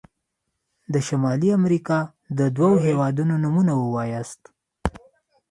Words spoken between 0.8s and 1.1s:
د